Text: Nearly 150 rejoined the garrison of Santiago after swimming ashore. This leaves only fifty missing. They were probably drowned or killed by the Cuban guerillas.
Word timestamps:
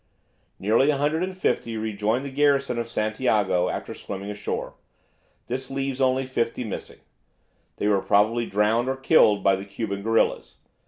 Nearly 0.57 0.89
150 0.89 1.77
rejoined 1.77 2.25
the 2.25 2.31
garrison 2.31 2.79
of 2.79 2.87
Santiago 2.87 3.69
after 3.69 3.93
swimming 3.93 4.31
ashore. 4.31 4.73
This 5.45 5.69
leaves 5.69 6.01
only 6.01 6.25
fifty 6.25 6.63
missing. 6.63 7.01
They 7.77 7.87
were 7.87 8.01
probably 8.01 8.47
drowned 8.47 8.89
or 8.89 8.97
killed 8.97 9.43
by 9.43 9.55
the 9.55 9.65
Cuban 9.65 10.01
guerillas. 10.01 10.55